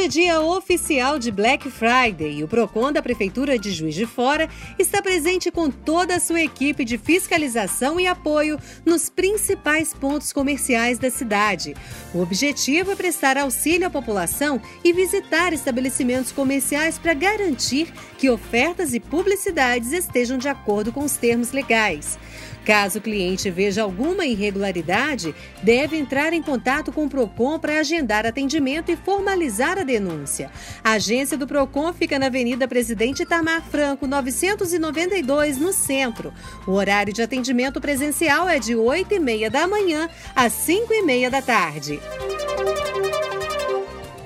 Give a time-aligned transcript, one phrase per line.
[0.00, 4.06] Hoje é dia oficial de Black Friday e o PROCON da Prefeitura de Juiz de
[4.06, 4.48] Fora
[4.78, 10.98] está presente com toda a sua equipe de fiscalização e apoio nos principais pontos comerciais
[10.98, 11.74] da cidade.
[12.14, 18.94] O objetivo é prestar auxílio à população e visitar estabelecimentos comerciais para garantir que ofertas
[18.94, 22.18] e publicidades estejam de acordo com os termos legais.
[22.64, 28.26] Caso o cliente veja alguma irregularidade, deve entrar em contato com o PROCON para agendar
[28.26, 30.50] atendimento e formalizar a denúncia.
[30.84, 36.32] A agência do PROCON fica na Avenida Presidente Itamar Franco, 992, no centro.
[36.66, 41.02] O horário de atendimento presencial é de 8 e meia da manhã às 5 e
[41.02, 41.98] meia da tarde.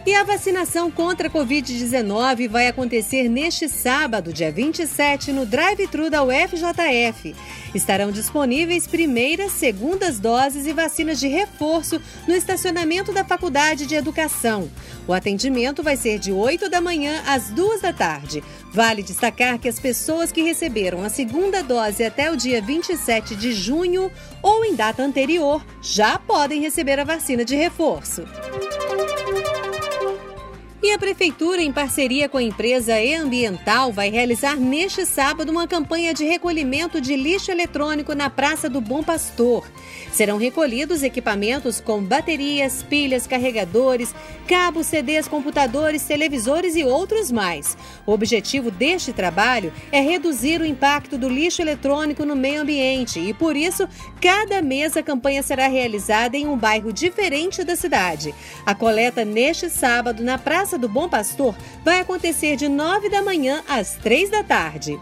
[0.07, 6.23] E a vacinação contra a Covid-19 vai acontecer neste sábado, dia 27, no drive-thru da
[6.23, 7.35] UFJF.
[7.75, 14.71] Estarão disponíveis primeiras, segundas doses e vacinas de reforço no estacionamento da Faculdade de Educação.
[15.09, 18.45] O atendimento vai ser de 8 da manhã às 2 da tarde.
[18.75, 23.55] Vale destacar que as pessoas que receberam a segunda dose até o dia 27 de
[23.55, 28.23] junho ou em data anterior já podem receber a vacina de reforço.
[30.85, 36.13] E a Prefeitura, em parceria com a empresa E-Ambiental, vai realizar neste sábado uma campanha
[36.13, 39.67] de recolhimento de lixo eletrônico na Praça do Bom Pastor.
[40.13, 44.15] Serão recolhidos equipamentos como baterias, pilhas, carregadores,
[44.47, 47.79] cabos, CDs, computadores, televisores e outros mais.
[48.05, 53.33] O objetivo deste trabalho é reduzir o impacto do lixo eletrônico no meio ambiente e,
[53.33, 53.89] por isso,
[54.21, 58.35] cada mês a campanha será realizada em um bairro diferente da cidade.
[58.67, 63.23] A coleta neste sábado na Praça Praça do Bom Pastor vai acontecer de 9 da
[63.23, 64.99] manhã às 3 da tarde.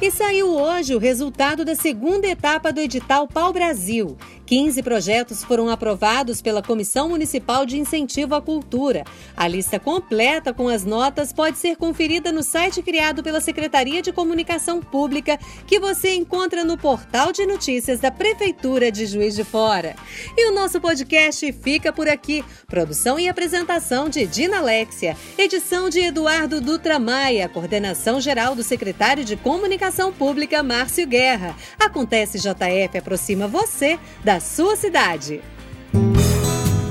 [0.00, 4.16] E saiu hoje o resultado da segunda etapa do edital Pau Brasil.
[4.52, 9.02] 15 projetos foram aprovados pela Comissão Municipal de Incentivo à Cultura.
[9.34, 14.12] A lista completa com as notas pode ser conferida no site criado pela Secretaria de
[14.12, 19.96] Comunicação Pública, que você encontra no portal de notícias da Prefeitura de Juiz de Fora.
[20.36, 22.44] E o nosso podcast fica por aqui.
[22.66, 29.24] Produção e apresentação de Dina Alexia, edição de Eduardo Dutra Maia, coordenação geral do secretário
[29.24, 31.56] de Comunicação Pública Márcio Guerra.
[31.80, 35.40] Acontece JF aproxima você da sua cidade.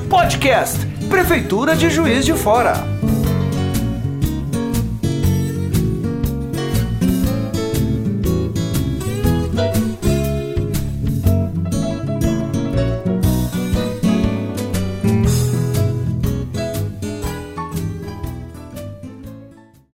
[0.09, 0.79] Podcast
[1.09, 2.90] Prefeitura de Juiz de Fora.